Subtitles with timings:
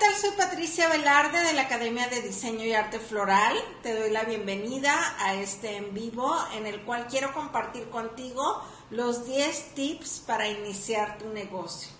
[0.00, 0.16] tal?
[0.16, 3.54] Soy Patricia Velarde de la Academia de Diseño y Arte Floral.
[3.82, 9.26] Te doy la bienvenida a este en vivo en el cual quiero compartir contigo los
[9.26, 11.90] 10 tips para iniciar tu negocio.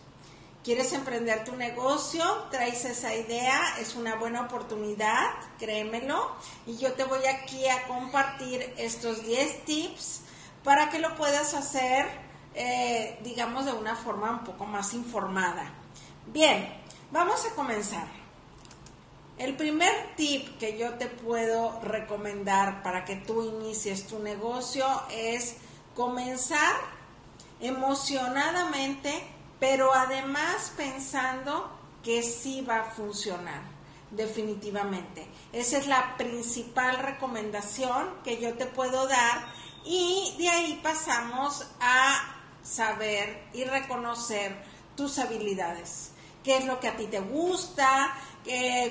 [0.64, 2.24] ¿Quieres emprender tu negocio?
[2.50, 3.60] ¿Traes esa idea?
[3.78, 5.26] Es una buena oportunidad,
[5.58, 6.34] créemelo.
[6.66, 10.22] Y yo te voy aquí a compartir estos 10 tips
[10.64, 12.06] para que lo puedas hacer,
[12.54, 15.70] eh, digamos, de una forma un poco más informada.
[16.32, 16.79] Bien,
[17.12, 18.06] Vamos a comenzar.
[19.36, 25.56] El primer tip que yo te puedo recomendar para que tú inicies tu negocio es
[25.96, 26.76] comenzar
[27.58, 29.24] emocionadamente,
[29.58, 31.68] pero además pensando
[32.04, 33.62] que sí va a funcionar,
[34.12, 35.26] definitivamente.
[35.52, 39.46] Esa es la principal recomendación que yo te puedo dar
[39.84, 44.54] y de ahí pasamos a saber y reconocer
[44.94, 46.09] tus habilidades
[46.44, 48.14] qué es lo que a ti te gusta,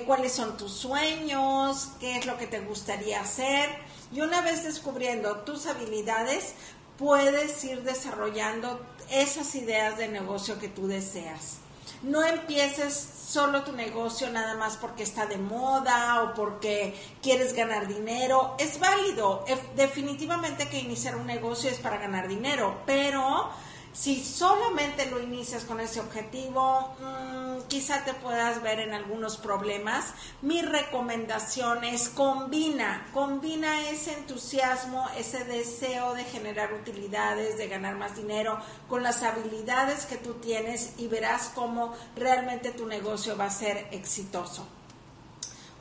[0.06, 3.70] cuáles son tus sueños, qué es lo que te gustaría hacer.
[4.12, 6.56] Y una vez descubriendo tus habilidades,
[6.98, 11.58] puedes ir desarrollando esas ideas de negocio que tú deseas.
[12.02, 17.88] No empieces solo tu negocio nada más porque está de moda o porque quieres ganar
[17.88, 18.56] dinero.
[18.58, 19.44] Es válido,
[19.76, 23.50] definitivamente que iniciar un negocio es para ganar dinero, pero
[23.94, 30.14] si solamente lo inicias con ese objetivo, mm, quizá te puedas ver en algunos problemas.
[30.42, 38.16] Mi recomendación es combina, combina ese entusiasmo, ese deseo de generar utilidades, de ganar más
[38.16, 43.50] dinero con las habilidades que tú tienes y verás cómo realmente tu negocio va a
[43.50, 44.79] ser exitoso.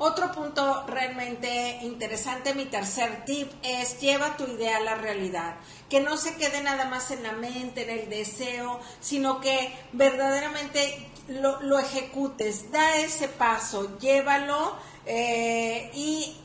[0.01, 5.57] Otro punto realmente interesante, mi tercer tip, es lleva tu idea a la realidad.
[5.91, 11.11] Que no se quede nada más en la mente, en el deseo, sino que verdaderamente
[11.29, 12.71] lo, ejecutes.
[12.71, 16.37] Da ese paso, llévalo eh, y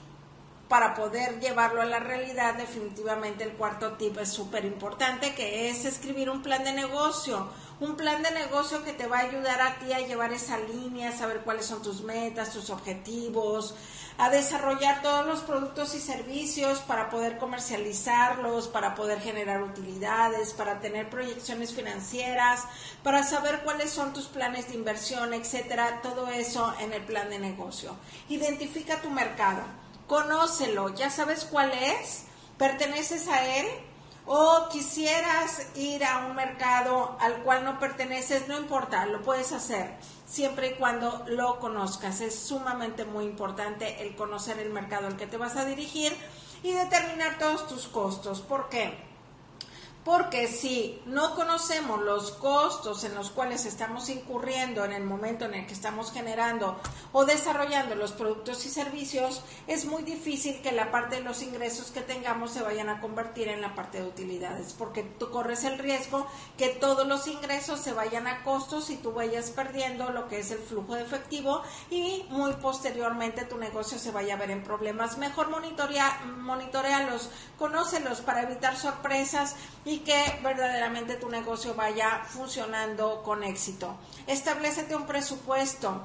[0.67, 5.85] para poder llevarlo a la realidad, definitivamente el cuarto tip es súper importante, que es
[5.85, 7.47] escribir un plan de negocio
[7.79, 11.09] un plan de negocio que te va a ayudar a ti a llevar esa línea,
[11.09, 13.75] a saber cuáles son tus metas, tus objetivos,
[14.17, 20.79] a desarrollar todos los productos y servicios para poder comercializarlos, para poder generar utilidades, para
[20.79, 22.63] tener proyecciones financieras,
[23.01, 27.39] para saber cuáles son tus planes de inversión, etcétera, todo eso en el plan de
[27.39, 27.95] negocio.
[28.29, 29.63] Identifica tu mercado,
[30.07, 32.25] conócelo, ya sabes cuál es,
[32.57, 33.67] perteneces a él,
[34.25, 39.95] o quisieras ir a un mercado al cual no perteneces, no importa, lo puedes hacer
[40.25, 42.21] siempre y cuando lo conozcas.
[42.21, 46.15] Es sumamente muy importante el conocer el mercado al que te vas a dirigir
[46.63, 48.41] y determinar todos tus costos.
[48.41, 49.12] ¿Por qué?
[50.03, 55.53] Porque si no conocemos los costos en los cuales estamos incurriendo en el momento en
[55.53, 56.77] el que estamos generando
[57.13, 61.91] o desarrollando los productos y servicios, es muy difícil que la parte de los ingresos
[61.91, 65.79] que tengamos se vayan a convertir en la parte de utilidades, porque tú corres el
[65.79, 66.27] riesgo
[66.57, 70.51] que todos los ingresos se vayan a costos y tú vayas perdiendo lo que es
[70.51, 75.17] el flujo de efectivo y muy posteriormente tu negocio se vaya a ver en problemas.
[75.17, 83.43] Mejor monitorea, monitorealos, conócelos para evitar sorpresas y que verdaderamente tu negocio vaya funcionando con
[83.43, 83.95] éxito.
[84.27, 86.01] Establecete un presupuesto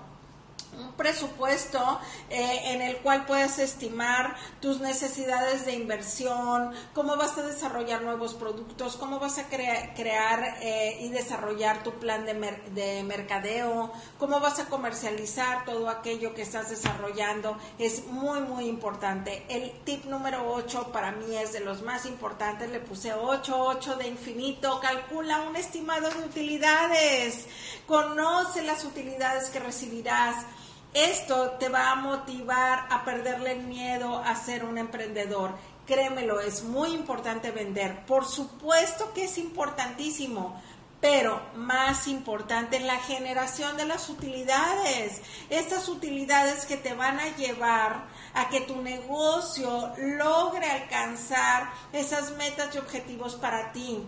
[0.77, 7.43] un presupuesto eh, en el cual puedes estimar tus necesidades de inversión, cómo vas a
[7.43, 12.35] desarrollar nuevos productos, cómo vas a crear eh, y desarrollar tu plan de,
[12.75, 17.59] de, mercadeo, cómo vas a comercializar todo aquello que estás desarrollando.
[17.79, 19.45] Es muy, muy importante.
[19.49, 22.71] El tip número 8 para mí es de los más importantes.
[22.71, 24.81] Le puse 8, 8 de infinito.
[24.81, 27.47] Calcula un estimado de utilidades.
[27.87, 30.45] Conoce las utilidades que recibirás
[30.95, 35.53] esto te va a motivar a perderle el miedo a ser un emprendedor.
[35.87, 38.05] Créemelo, es muy importante vender.
[38.07, 40.61] Por supuesto que es importantísimo,
[41.01, 45.23] pero más importante la generación de las utilidades.
[45.49, 52.75] Estas utilidades que te van a llevar a que tu negocio logre alcanzar esas metas
[52.75, 54.05] y objetivos para ti.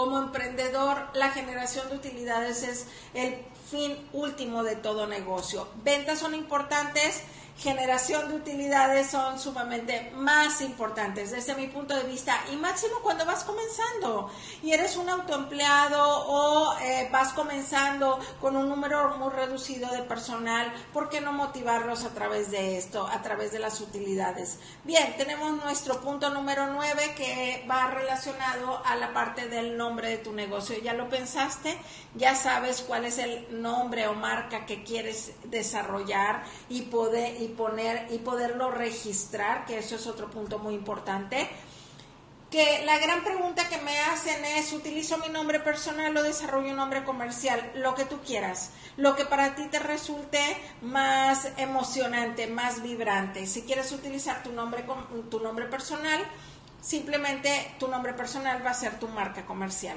[0.00, 3.36] Como emprendedor, la generación de utilidades es el
[3.70, 5.68] fin último de todo negocio.
[5.84, 7.22] Ventas son importantes,
[7.58, 13.24] generación de utilidades son sumamente más importantes desde mi punto de vista y máximo cuando
[13.26, 14.30] vas comenzando
[14.62, 20.72] y eres un autoempleado o eh, vas comenzando con un número muy reducido de personal,
[20.92, 24.58] ¿por qué no motivarlos a través de esto, a través de las utilidades?
[24.84, 30.18] Bien, tenemos nuestro punto número 9 que va relacionado a la parte del nombre de
[30.18, 30.76] tu negocio.
[30.82, 31.78] ¿Ya lo pensaste?
[32.14, 38.18] ¿Ya sabes cuál es el nombre o marca que quieres desarrollar y poder poner y
[38.18, 41.48] poderlo registrar, que eso es otro punto muy importante.
[42.50, 46.76] Que la gran pregunta que me hacen es, ¿utilizo mi nombre personal o desarrollo un
[46.76, 47.70] nombre comercial?
[47.76, 50.40] Lo que tú quieras, lo que para ti te resulte
[50.82, 53.46] más emocionante, más vibrante.
[53.46, 54.84] Si quieres utilizar tu nombre,
[55.30, 56.20] tu nombre personal,
[56.80, 59.96] simplemente tu nombre personal va a ser tu marca comercial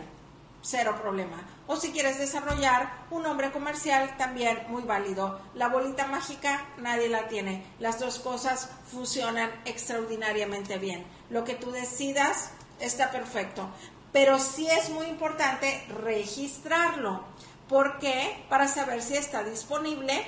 [0.64, 1.38] cero problema.
[1.68, 5.40] O si quieres desarrollar un nombre comercial, también muy válido.
[5.54, 7.64] La bolita mágica nadie la tiene.
[7.80, 11.06] Las dos cosas funcionan extraordinariamente bien.
[11.30, 13.70] Lo que tú decidas está perfecto.
[14.12, 17.24] Pero sí es muy importante registrarlo.
[17.68, 18.46] ¿Por qué?
[18.50, 20.26] Para saber si está disponible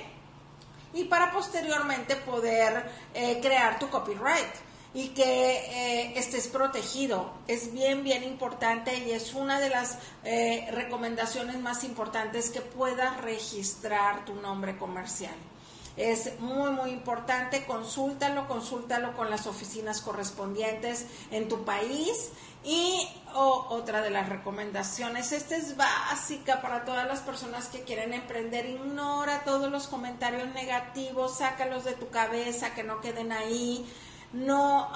[0.92, 4.65] y para posteriormente poder eh, crear tu copyright
[4.96, 7.30] y que eh, estés protegido.
[7.48, 13.20] Es bien, bien importante y es una de las eh, recomendaciones más importantes que puedas
[13.20, 15.34] registrar tu nombre comercial.
[15.98, 22.30] Es muy, muy importante, consúltalo, consúltalo con las oficinas correspondientes en tu país.
[22.64, 28.64] Y otra de las recomendaciones, esta es básica para todas las personas que quieren emprender,
[28.64, 33.86] ignora todos los comentarios negativos, sácalos de tu cabeza, que no queden ahí
[34.32, 34.90] no,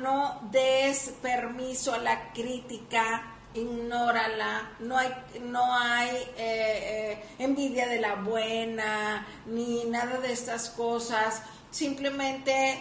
[0.00, 5.12] no des permiso a la crítica, ignórala, no hay,
[5.42, 12.78] no hay eh, eh, envidia de la buena, ni nada de estas cosas, simplemente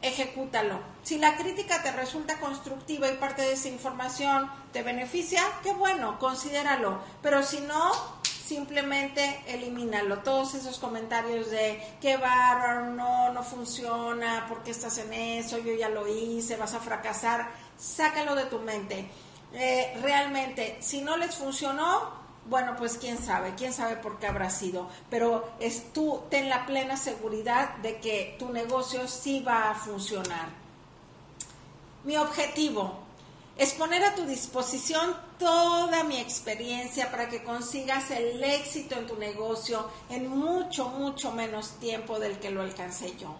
[0.00, 0.80] ejecútalo.
[1.02, 6.18] Si la crítica te resulta constructiva y parte de esa información te beneficia, qué bueno,
[6.18, 7.92] considéralo, pero si no,
[8.52, 10.18] simplemente elimínalo.
[10.18, 15.58] Todos esos comentarios de qué bárbaro, no, no funciona, ¿por qué estás en eso?
[15.58, 17.48] Yo ya lo hice, vas a fracasar.
[17.78, 19.08] Sácalo de tu mente.
[19.54, 22.10] Eh, realmente, si no les funcionó,
[22.44, 26.66] bueno, pues quién sabe, quién sabe por qué habrá sido, pero es tú ten la
[26.66, 30.48] plena seguridad de que tu negocio sí va a funcionar.
[32.04, 32.98] Mi objetivo,
[33.56, 39.16] es poner a tu disposición toda mi experiencia para que consigas el éxito en tu
[39.16, 43.36] negocio en mucho, mucho menos tiempo del que lo alcancé yo.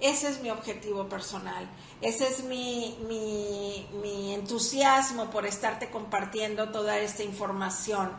[0.00, 1.68] Ese es mi objetivo personal,
[2.00, 8.10] ese es mi, mi, entusiasmo por estarte compartiendo toda esta información.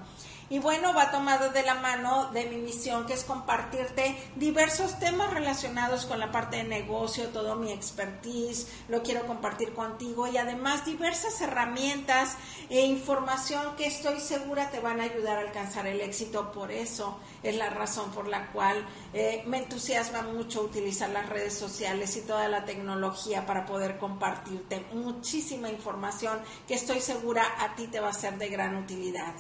[0.49, 5.33] Y bueno, va tomado de la mano de mi misión, que es compartirte diversos temas
[5.33, 10.85] relacionados con la parte de negocio, todo mi expertise, lo quiero compartir contigo y además
[10.85, 12.37] diversas herramientas
[12.69, 16.51] e información que estoy segura te van a ayudar a alcanzar el éxito.
[16.51, 21.53] Por eso es la razón por la cual eh, me entusiasma mucho utilizar las redes
[21.53, 27.87] sociales y toda la tecnología para poder compartirte muchísima información que estoy segura a ti
[27.87, 29.33] te va a ser de gran utilidad.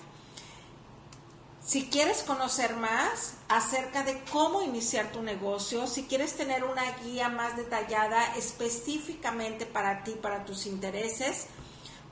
[1.65, 7.29] Si quieres conocer más acerca de cómo iniciar tu negocio, si quieres tener una guía
[7.29, 11.45] más detallada específicamente para ti, para tus intereses,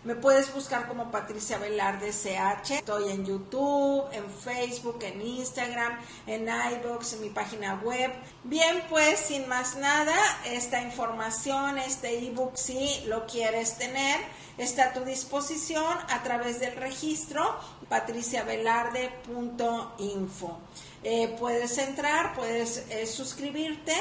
[0.04, 2.78] me puedes buscar como Patricia Velarde CH.
[2.78, 8.12] Estoy en YouTube, en Facebook, en Instagram, en iBox, en mi página web.
[8.44, 10.14] Bien, pues sin más nada,
[10.46, 14.20] esta información, este ebook, si lo quieres tener,
[14.56, 20.60] está a tu disposición a través del registro patriciavelarde.info.
[21.04, 23.94] Eh, puedes entrar, puedes eh, suscribirte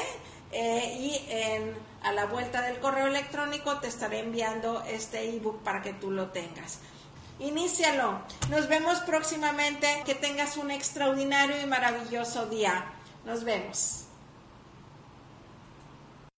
[0.52, 1.20] eh, y
[2.02, 6.30] a la vuelta del correo electrónico te estaré enviando este ebook para que tú lo
[6.30, 6.80] tengas.
[7.40, 8.20] Inícialo.
[8.50, 9.86] Nos vemos próximamente.
[10.04, 12.84] Que tengas un extraordinario y maravilloso día.
[13.24, 14.07] Nos vemos.